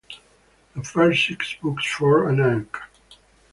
The 0.75 0.81
first 0.83 1.27
six 1.27 1.55
books 1.61 1.85
form 1.85 2.27
an 2.27 2.39
arc. 2.43 2.89